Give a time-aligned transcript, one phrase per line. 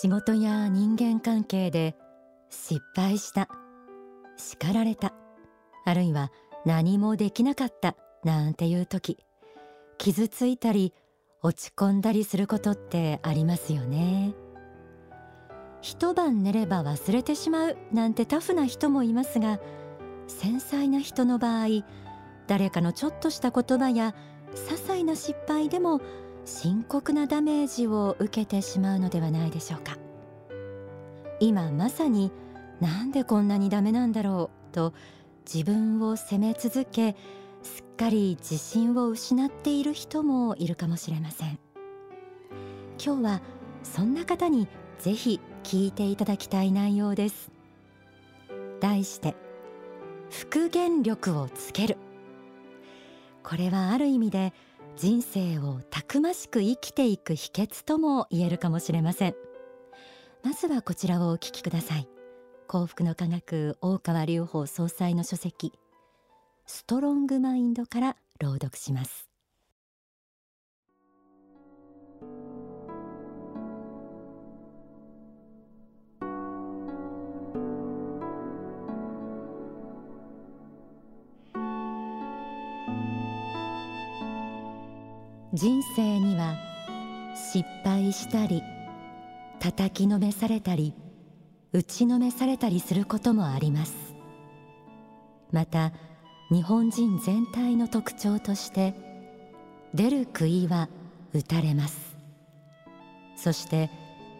[0.00, 1.94] 仕事や人間関係で
[2.50, 3.48] 失敗した
[4.36, 5.14] 叱られた
[5.84, 6.32] あるいは
[6.66, 7.94] 何もできなかった
[8.24, 9.18] なんていう時
[9.96, 10.92] 傷ついたり
[11.42, 14.34] 落ち込んだりすることってありますよね。
[15.80, 19.60] 一晩寝れば忘れてしまうなんてタフな人もいますが
[20.26, 21.84] 繊細な人の場合
[22.46, 24.14] 誰かのちょっとした言葉や
[24.54, 26.00] 些細な失敗でも
[26.44, 29.96] 深刻なダメージを受けてしまうのではないでしょうか。
[31.40, 32.30] 今まさに
[32.80, 34.92] なんでこんなにダメなんだろうと
[35.52, 37.16] 自分を責め続け
[37.62, 41.58] すっかり自信を失っている人もいるかもしれません。
[43.04, 43.42] 今日は
[43.82, 44.68] そんな方に
[44.98, 47.50] ぜひ聞いていただきたい内容です。
[48.80, 49.34] 題して
[50.30, 51.96] 復元力をつける。
[53.42, 54.52] これはある意味で
[54.96, 59.34] 人生をたくましく生きていく秘訣とも言えるかもしれません。
[60.44, 62.08] まずはこちらをお聞きください。
[62.68, 65.72] 幸福の科学大川隆法総裁の書籍
[66.66, 69.33] ストロングマインドから朗読します。
[85.54, 86.56] 人生には
[87.36, 88.64] 失敗したり
[89.60, 90.94] 叩きのめされたり
[91.72, 93.94] 打ちのめされたりすることもあります。
[95.52, 95.92] また
[96.50, 98.96] 日本人全体の特徴として
[99.94, 100.88] 出る杭は
[101.32, 102.16] 打たれます。
[103.36, 103.90] そして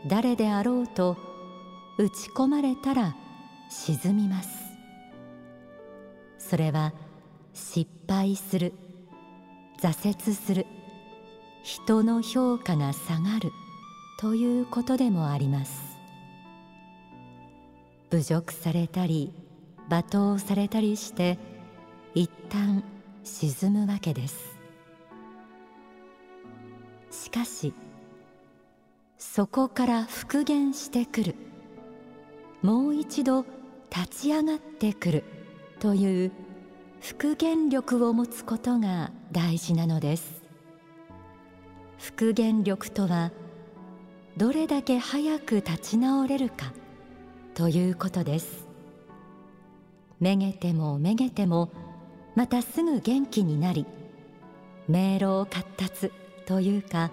[0.09, 1.17] 誰であろうと
[1.97, 3.15] 打ち込まれたら
[3.70, 4.48] 沈みます。
[6.39, 6.92] それは
[7.53, 8.73] 失敗する
[9.81, 10.67] 挫折する
[11.65, 13.51] 人の評価が下がる
[14.20, 15.97] ということでもあります。
[18.11, 19.33] 侮辱されたり
[19.89, 21.39] 罵倒されたりして
[22.14, 22.85] 一旦
[23.25, 24.58] 沈むわけです。
[27.11, 27.73] しかし
[29.17, 31.35] そこから復元してくる。
[32.61, 33.46] もう一度
[33.91, 35.25] 立ち上がってくる
[35.81, 36.31] という
[37.01, 40.44] 復元力を持つことが大事なのです。
[41.99, 43.31] 復元力とは
[44.37, 46.73] どれだけ早く立ち直れるか
[47.55, 48.67] ということです。
[50.21, 51.71] めげてもめげても
[52.35, 53.87] またすぐ元気になり
[54.89, 56.13] 迷路を活達
[56.47, 57.11] というか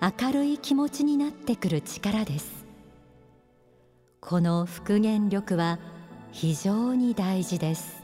[0.00, 2.64] 明るい気持ちになってくる力です。
[4.20, 5.78] この復元力は
[6.32, 7.99] 非常に大事です。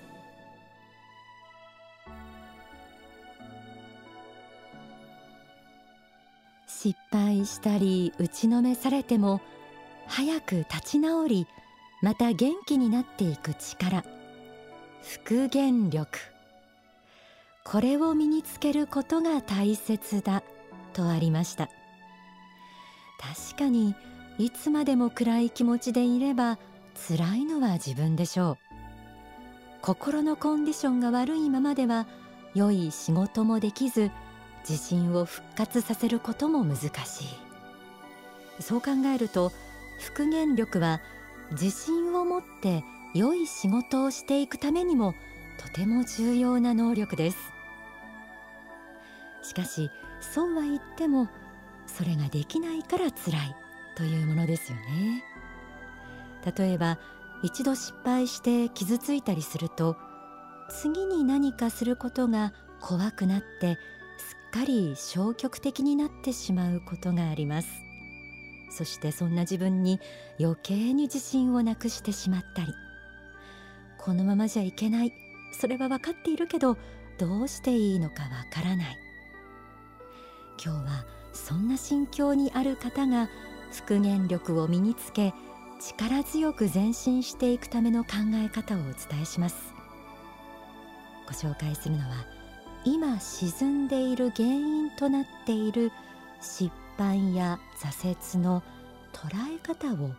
[7.17, 9.41] 失敗したり打ちのめされても
[10.07, 11.47] 早く立ち直り
[12.03, 14.05] また元気になっていく力
[15.03, 16.19] 復元力。
[17.65, 20.43] これを身につけることが大切だ
[20.93, 21.71] とありました。
[23.19, 23.95] 確かに
[24.39, 26.59] いつまでも暗い気持ちでいれば
[27.09, 28.59] 辛いのは自分でしょう。
[29.81, 32.07] 心のコンディションが悪いままでは
[32.55, 34.11] 良い仕事もできず
[34.69, 38.63] 自信を復活させることも難しい。
[38.63, 39.53] そう考えると
[40.01, 41.01] 復元力は
[41.53, 42.83] 自信を持って
[43.15, 45.15] 良い仕事をしていくためにも
[45.59, 47.39] とても重要な能力です。
[49.43, 49.91] しかし
[50.21, 51.29] そうは言っても
[51.87, 53.57] それができないから辛い
[53.97, 55.23] というものですよね。
[56.57, 56.99] 例えば
[57.43, 59.97] 一度失敗して傷ついたりすると
[60.69, 63.79] 次に何かすることが怖くなって
[64.57, 67.69] かり消極的になってしまうことがあります。
[68.71, 70.01] そしてそんな自分に
[70.41, 72.69] 余計に自信をなくしてしまったり。
[73.99, 75.13] このままじゃいけない。
[75.53, 76.79] それは分かっているけど
[77.19, 78.99] どうしていいのかわからない。
[80.65, 81.05] 今日は
[81.35, 83.29] そんな心境にある方が
[83.73, 85.35] 復元力を身につけ
[85.81, 89.57] 力強く前進していくための考え方をお伝えします。
[91.27, 92.36] ご紹介するのは
[92.89, 95.91] 今沈んでいる原因となっている
[96.41, 98.63] 失敗や挫折の
[99.13, 100.11] 捉え方を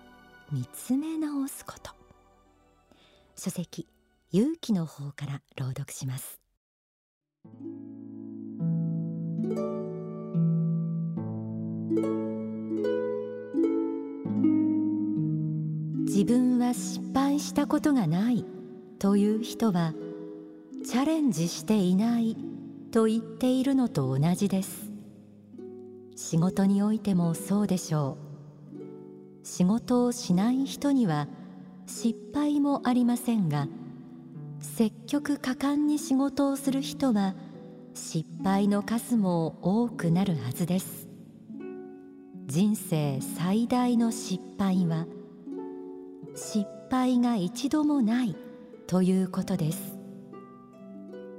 [0.51, 1.91] 見つめ直すこと。
[3.37, 3.87] 書籍
[4.33, 6.41] 勇気の方から朗読します。
[16.05, 18.43] 自分は失敗したことがない
[18.99, 19.93] という人は
[20.85, 22.35] チャレンジしていない
[22.97, 24.91] と言っているのと同じです。
[26.15, 28.17] 仕事においてもそうでしょ
[28.73, 29.45] う。
[29.45, 31.27] 仕事をしない人には
[31.85, 33.67] 失敗もありませんが
[34.61, 37.35] 積極果敢に仕事をする人は
[37.93, 41.07] 失敗の数も多くなるはずです。
[42.47, 45.05] 人生最大の失敗は
[46.33, 48.35] 失敗が一度もない
[48.87, 49.96] ということです。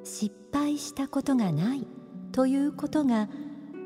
[0.08, 1.86] 失敗したことがない
[2.32, 3.28] ということが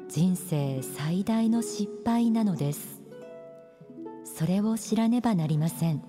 [0.08, 3.02] 人生最大の失敗なのです。
[4.24, 6.02] それを知らねばなりません。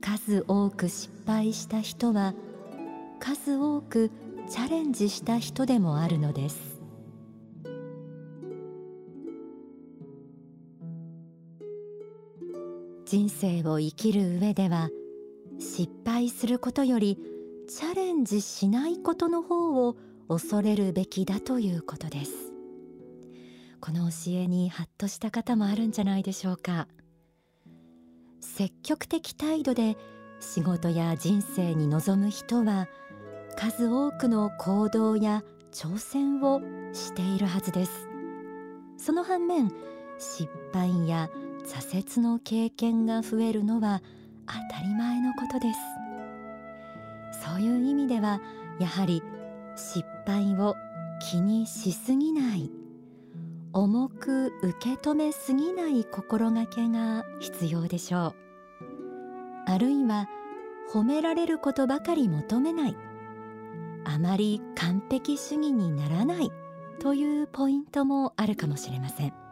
[0.00, 2.34] 数多く失敗した人は
[3.18, 4.12] 数多く
[4.48, 6.80] チャレンジした人でもあるのです。
[13.06, 14.88] 人生を生きる上では
[15.58, 17.31] 失敗することより
[17.74, 19.96] チャレンジしないことの方を
[20.28, 22.52] 恐れるべきだということです。
[23.80, 26.86] この教えにハッとした方もあるんじゃないでしょうか。
[28.40, 29.96] 積極的態度で
[30.38, 32.88] 仕事や人生に臨む人は
[33.56, 35.42] 数多くの行動や
[35.72, 36.60] 挑戦を
[36.92, 38.06] しているはずです。
[38.98, 39.72] その反面
[40.18, 41.30] 失敗や
[41.64, 44.02] 挫折の経験が増えるのは
[44.46, 46.01] 当たり前のことです。
[47.32, 48.40] そういう意味では
[48.78, 49.22] やはり
[49.76, 50.76] 失敗を
[51.20, 52.70] 気にしすぎない
[53.72, 58.34] 重く受け止めすぎない心がけが必要でしょう
[59.66, 60.28] あるいは
[60.92, 62.96] 褒められることばかり求めない
[64.04, 66.50] あまり完璧主義にならない
[67.00, 69.42] というポイントもあるかもしれません。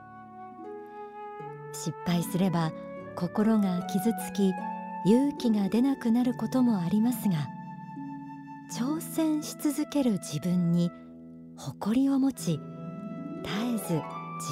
[1.72, 2.72] 失敗すれば
[3.16, 4.52] 心が傷つき
[5.06, 7.48] 勇気が出なくなることもありますが
[8.70, 10.92] 挑戦し続ける自分に
[11.56, 12.60] 誇りを持ち
[13.42, 14.00] 絶えず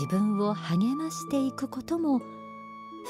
[0.00, 2.18] 自分を励ましていくことも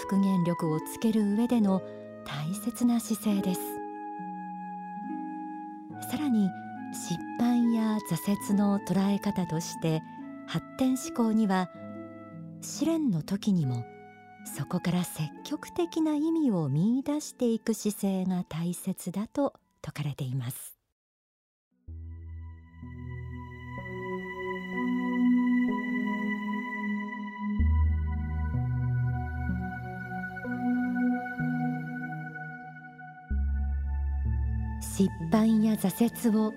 [0.02, 1.80] 復元力をつける上での
[2.26, 3.60] 大切な姿勢です。
[6.10, 6.48] さらに
[6.92, 10.02] 失敗や挫折の捉え方として
[10.46, 11.70] 発展思考には
[12.60, 13.84] 試練の時にも
[14.56, 19.54] そこから積極的な意味を見出していく姿勢が大切だと
[19.84, 20.77] 説かれています。
[34.98, 36.52] 失敗や挫折を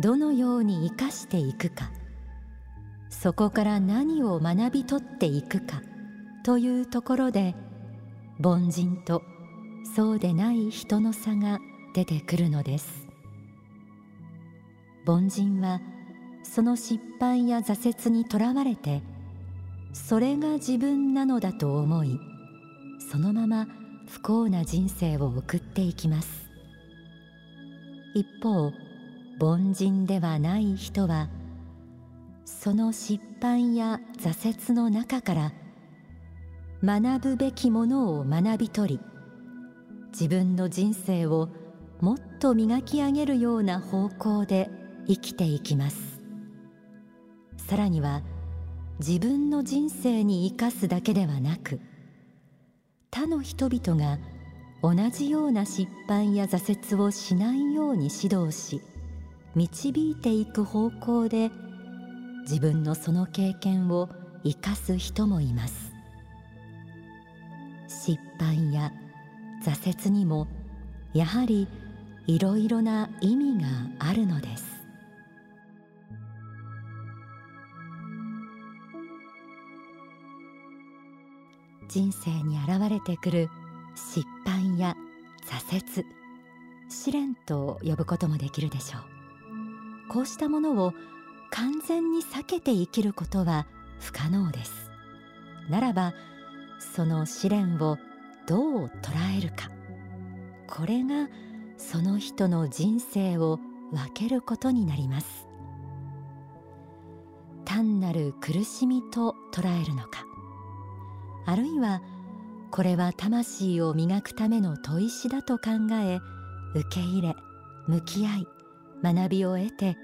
[0.00, 1.92] どのように生かしていくか。
[3.08, 5.80] そこから何を学び取っていくか。
[6.42, 7.54] というところで
[8.42, 9.22] 凡人と
[9.94, 11.60] そうでない人の差が
[11.94, 13.06] 出てくるのです。
[15.06, 15.80] 凡人は
[16.42, 19.02] その失敗や挫折にとらわれて
[19.92, 22.18] それが自分なのだと思い
[23.10, 23.68] そのまま
[24.08, 26.47] 不幸な人生を送っていきます。
[28.14, 28.72] 一方
[29.40, 31.28] 凡人ではない人は
[32.44, 35.52] その失敗や挫折の中から
[36.82, 39.00] 学ぶべきものを学び取り
[40.10, 41.48] 自分の人生を
[42.00, 44.70] もっと磨き上げるような方向で
[45.06, 46.20] 生きていきます。
[47.56, 48.22] さらには
[48.98, 51.80] 自分の人生に生かすだけではなく
[53.10, 54.18] 他の人々が
[54.82, 58.80] 同じような失敗や挫折をしないように指導し
[59.54, 61.50] 導いていく方向で
[62.42, 64.08] 自分のその経験を
[64.44, 65.92] 生かす人もいます。
[67.88, 68.92] 失敗や
[69.64, 70.46] 挫折にも
[71.12, 71.66] やはり
[72.26, 73.68] いろいろな意味が
[73.98, 74.64] あるのです。
[81.88, 83.50] 人生に現れてくる
[83.98, 84.96] 失敗や
[85.46, 86.06] 挫折
[86.88, 89.02] 試練と呼ぶこともできるでしょう。
[90.08, 90.94] こうしたものを
[91.50, 93.66] 完全に避けて生きることは
[93.98, 94.90] 不可能です。
[95.68, 96.14] ならば
[96.94, 97.98] その試練を
[98.46, 99.70] どう捉えるか。
[100.66, 101.28] これが
[101.76, 103.58] その人の人生を
[103.92, 105.48] 分けることになります。
[107.64, 110.24] 単なる苦しみと捉えるのか。
[111.44, 112.00] あるいは
[112.70, 116.20] これは魂を磨くための砥石だと考え
[116.74, 117.36] 受け入れ
[117.86, 118.46] 向き合い
[119.02, 119.96] 学びを得て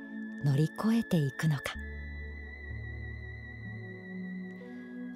[0.44, 1.62] 乗り越えていくのか。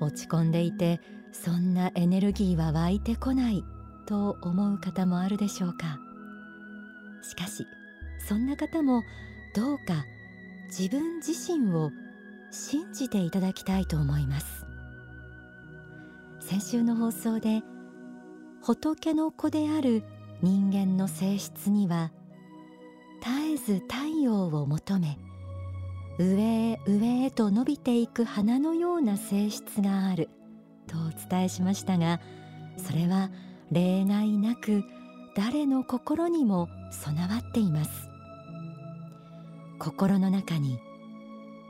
[0.01, 1.01] 落ち込んでいて
[1.33, 3.65] そんなエネルギーは湧いてこない
[4.07, 5.99] と思う方もあるでしょうか。
[7.23, 7.67] しかし
[8.19, 9.03] そんな方も
[9.55, 10.05] どうか
[10.69, 11.91] 自分自身を
[12.51, 14.68] 信じていただきたいと思います。
[16.49, 17.61] 先週の放送で
[18.63, 20.03] 仏の子である
[20.41, 22.11] 人間の性質には
[23.21, 25.19] 絶えず太陽を求め
[26.19, 30.31] 上へ上へと伸びていく花のような性質がある
[30.87, 32.19] とお伝えしましたが
[32.79, 33.31] それは
[33.71, 34.85] 例外なく
[35.37, 38.09] 誰の心にも備わっています。
[39.79, 40.81] 心の中に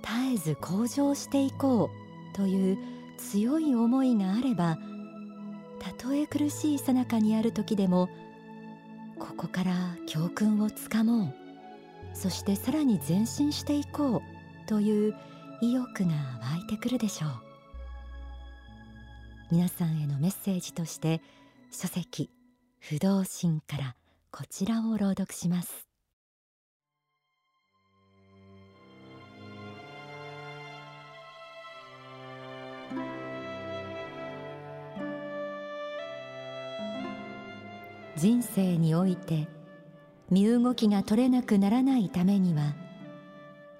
[0.02, 1.90] 絶えず向上していこ
[2.32, 4.78] うという強い思いがあれば
[5.78, 8.08] たとえ苦しいさなかにある時でも
[9.18, 11.48] ここから教訓をつかもう。
[12.14, 14.22] そしてさらに前進していこ
[14.64, 15.14] うという
[15.60, 16.10] 意欲が
[16.40, 17.30] 湧いてくるでしょう。
[19.50, 21.22] 皆さんへのメッセージとして
[21.70, 22.30] 書籍
[22.80, 23.96] 不動心から
[24.30, 25.87] こちらを朗読します。
[38.18, 39.46] 人生において
[40.28, 42.74] 身動きが取れなくならないためには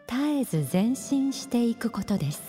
[0.07, 2.40] 絶えず前進していくことです。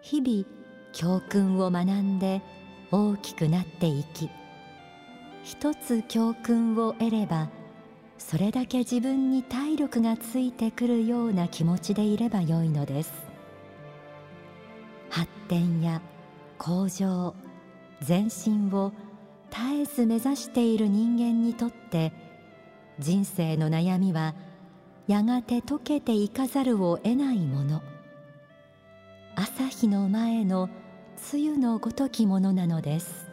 [0.00, 0.44] 日々
[0.92, 2.40] 教訓を学んで
[2.90, 4.30] 大きくなっていき
[5.44, 7.50] 一つ教訓を得れば
[8.16, 13.12] それだけ自分に体力がついてくるような気持ちでいればよいのです。
[15.10, 16.00] 発展や
[16.56, 17.34] 向上
[18.08, 18.92] 前進を
[19.60, 22.12] 絶えず目指している人間にとって
[22.98, 24.34] 人生の悩みは
[25.06, 27.82] やがて解けていかざるを得ないもの。
[29.36, 30.70] 朝日の前の
[31.32, 33.28] 梅雨のごときものなのです。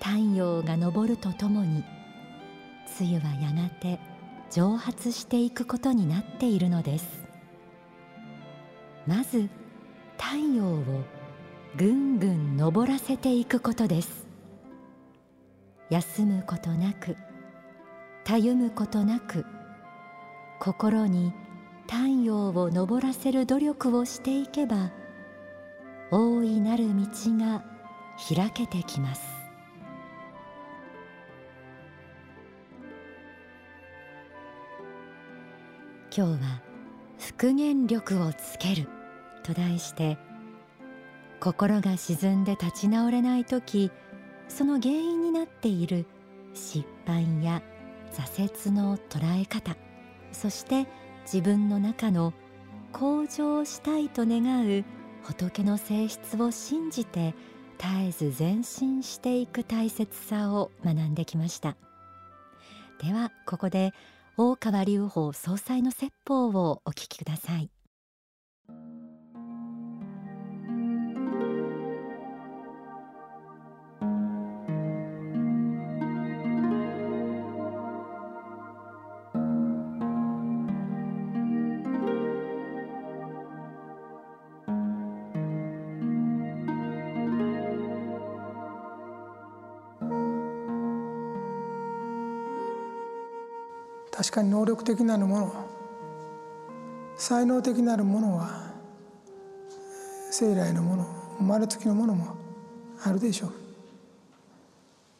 [0.00, 1.84] 太陽が昇るとともに
[3.00, 4.00] 梅雨はやがて
[4.50, 7.22] 蒸発していくことになっているのです。
[9.06, 9.48] まず
[10.18, 10.82] 太陽を
[11.76, 14.21] ぐんぐん昇らせていくことです。
[15.92, 17.18] 休むことなく
[18.24, 19.44] たゆむことなく
[20.58, 21.34] 心に
[21.82, 24.90] 太陽を昇らせる努力をしていけば
[26.10, 27.04] 大いなる道
[27.36, 27.62] が
[28.34, 29.22] 開けてきます。
[36.16, 36.62] 今日は
[37.18, 38.88] 復元力をつける
[39.42, 40.16] と題して
[41.38, 43.90] 心が沈んで立ち直れない時
[44.48, 46.06] その原因になっている
[46.54, 47.62] 失敗や
[48.12, 49.76] 挫折の捉え方
[50.32, 50.86] そして
[51.24, 52.32] 自分の中の
[52.92, 54.84] 向上したいと願う
[55.22, 57.34] 仏の性質を信じて
[57.78, 61.76] 絶えず前進していく大切さを学んできました。
[63.02, 63.92] ではここで
[64.36, 67.70] 大川隆法総裁の説法をお聞きください。
[94.12, 95.72] 確かに能力的なるもの。
[97.16, 98.72] 才能的なるものは
[100.30, 101.06] 生来のもの
[101.38, 102.36] 生まれつきのものも
[103.04, 103.52] あるでしょう。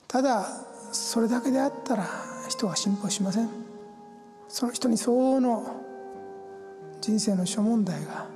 [0.09, 0.47] ただ
[0.93, 2.07] それだけであったら
[2.49, 3.49] 人は進歩しません。
[4.49, 5.81] その人に相応の
[7.01, 8.27] 人生の諸問題が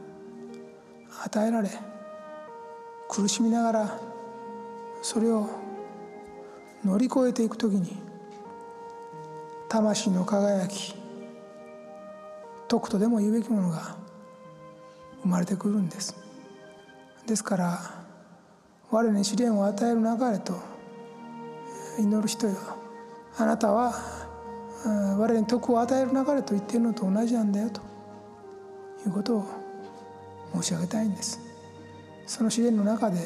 [1.24, 1.70] 与えられ
[3.08, 4.00] 苦しみながら
[5.02, 5.48] それを
[6.84, 8.05] 乗り越えていくときに
[9.68, 10.94] 魂の輝き
[12.68, 13.96] 徳とでも言うべきものが
[15.22, 16.16] 生まれてくるんです。
[17.26, 17.78] ですから
[18.90, 20.54] 我に試練を与える流れと
[21.98, 22.56] 祈る人よ。
[23.38, 23.92] あなたは
[25.18, 27.80] 我に徳を与える流れと言っているのと同じなんだよと
[29.06, 29.46] いうことを
[30.54, 31.40] 申し上げたいんです。
[32.26, 33.18] その試練の中で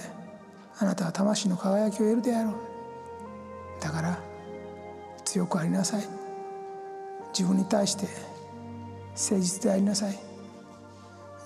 [0.78, 2.54] あなたは魂の輝きを得るであろう。
[3.80, 4.18] だから
[5.24, 6.19] 強くありなさい。
[7.32, 8.06] 自分に対して
[9.14, 10.18] 誠実でありなさい。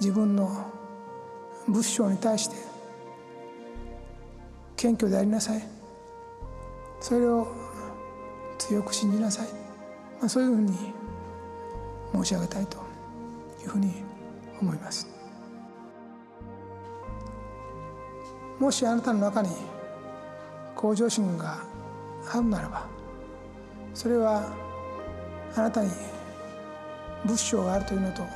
[0.01, 0.67] 自分の
[1.69, 2.57] 仏性に対して
[4.77, 5.63] 謙虚でありなさい。
[7.01, 7.49] それを
[8.59, 9.49] 強く信じなさい、
[10.21, 10.73] まあ、そういうふうに
[12.15, 12.79] 申し上げたいと
[13.63, 14.03] いうふうに
[14.61, 15.07] 思います。
[18.59, 19.51] もしあなたの中に
[20.75, 21.63] 向上心が
[22.33, 22.87] あるならば
[23.93, 24.64] それは
[25.57, 25.91] あなたに
[27.25, 28.27] 仏性があるというのと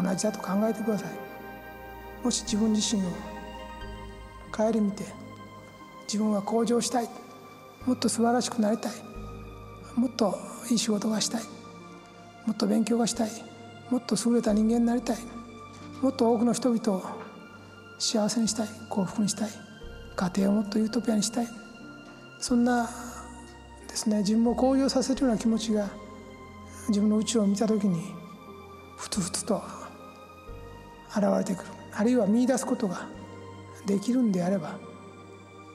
[0.00, 2.24] 同じだと考えてください。
[2.24, 3.06] もし自分自身を
[4.52, 5.04] 顧みて
[6.04, 7.08] 自分は向上したい。
[7.86, 8.92] もっと素晴らしくなりたい。
[9.96, 10.38] もっと
[10.70, 10.74] い。
[10.74, 11.42] い仕事がしたい。
[12.46, 13.30] もっと勉強がしたい。
[13.90, 15.16] もっと優れた人間になりたい。
[16.02, 17.02] もっと多くの人々を
[17.98, 19.50] 幸せにしたい幸福にしたい
[20.14, 21.48] 家庭をもっとユートピアにしたい
[22.38, 22.88] そんな
[23.88, 25.88] ですね自分を向上させるような気持ちが
[26.88, 28.14] 自分の宇宙を見た時に
[28.96, 29.62] ふつふつと
[31.10, 31.70] 現れてくる。
[31.92, 33.06] あるいは見出すことが
[33.86, 34.78] できるんであれば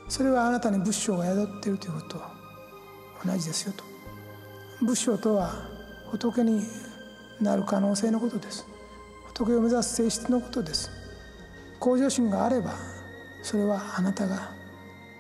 [0.07, 2.23] それはあなたに仏性が宿っているということと
[3.25, 3.83] 同じですよと。
[4.85, 5.51] 仏性とは
[6.11, 6.61] 仏に
[7.41, 8.67] なる可能性のことです。
[9.27, 10.89] 仏を目指す性質のことです。
[11.79, 12.75] 向上心があれば
[13.41, 14.51] それはあなたが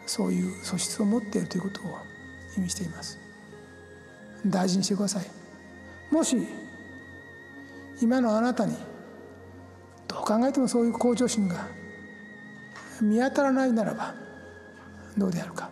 [0.05, 1.97] そういう素質を持っているということを
[2.57, 3.19] 意味しています。
[4.45, 5.42] 大事にしてください。
[6.13, 6.37] もし
[7.99, 8.75] 今のあなたに
[10.07, 11.67] どう考えてもそういう向上心が
[13.01, 14.13] 見当たらないならば
[15.17, 15.71] どうであるか。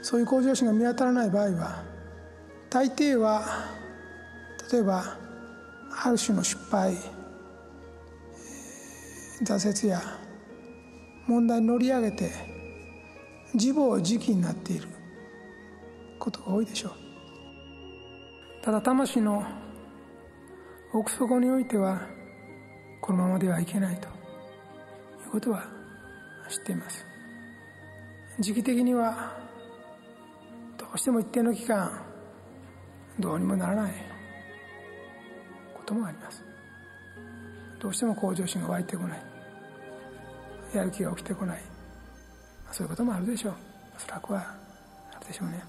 [0.00, 1.82] そういう向上心が見当たらない場合は
[2.70, 3.66] 大抵は
[4.70, 5.16] 例えば
[6.04, 6.94] ある種の失敗
[9.42, 10.00] 挫折や
[11.26, 12.30] 問題に乗り上げて
[13.54, 14.86] 自暴自棄になっている
[16.20, 16.99] ことが多いでしょう。
[18.62, 19.42] ただ魂の
[20.92, 22.02] 奥底においては
[23.00, 24.08] このままではいけないと。
[24.08, 24.10] い
[25.28, 25.64] うことは
[26.48, 27.06] 知っています。
[28.40, 29.38] 時期的には
[30.76, 32.02] どうしても一定の期間
[33.18, 33.92] どうにもならない。
[35.74, 36.44] こともあります。
[37.78, 39.22] どうしても向上心が湧いてこない。
[40.74, 41.62] やる気が起きてこない。
[42.72, 43.54] そういうこともあるでしょう。
[43.96, 44.40] おそらくは
[45.12, 45.62] あるでしょうね。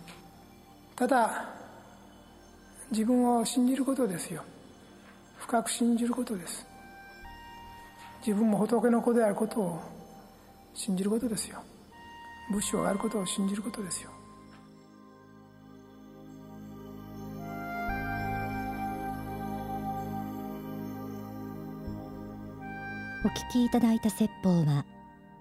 [0.95, 1.61] ただ
[2.91, 4.43] 自分を信じることですよ。
[5.39, 6.66] 深く信じることです。
[8.25, 9.81] 自分も仏の子であることを
[10.74, 11.61] 信じることですよ。
[12.51, 14.11] 仏性があることを信じることですよ。
[23.24, 24.85] お聞きいただいた説法は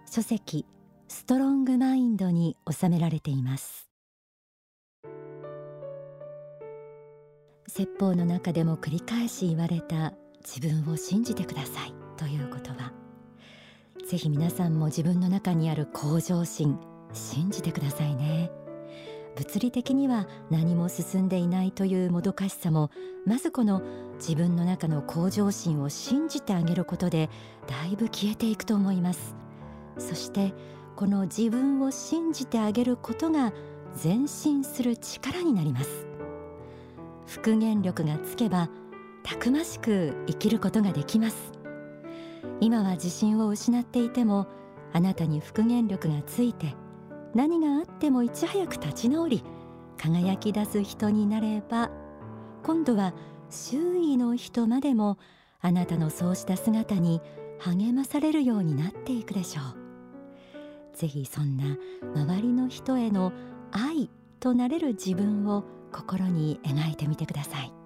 [0.09, 0.66] 書籍
[1.09, 3.89] ストロングマインドに収められています。
[7.70, 10.12] 説法の中でも繰り返し言われた
[10.44, 11.94] 自分を信じてください。
[12.16, 12.92] ということは
[14.06, 16.78] ぜひ皆さんも自分の中にある向上心
[17.12, 18.50] 信じてくださいね。
[19.37, 22.90] 物理的には何も進んでいないというもどかしさも
[23.24, 23.83] まずこの
[24.16, 27.30] 自分の中の向上心を信じてあげることで
[27.68, 29.37] だいぶ消えていくと思います。
[29.96, 30.52] そして
[30.96, 33.52] この自分を信じてあげることが
[34.02, 36.10] 前進する力になります。
[37.31, 38.69] 復元力がつけば
[39.23, 41.53] たくましく生きることができます。
[42.61, 44.49] 今は自信を失っていても
[44.93, 46.75] あなたに復元力がついて
[47.33, 49.45] 何があってもいち早く立ち直り
[49.97, 51.93] 輝き出す人になれば
[52.64, 53.14] 今度は
[53.49, 55.16] 周囲の人までも
[55.61, 57.21] あなたのそうした姿に
[57.61, 60.97] 励まされるようになっていくでしょう。
[60.97, 61.79] ぜひそんな
[62.16, 63.33] 周りの人への
[63.71, 67.80] 愛となれる自分を心に描いてみてください。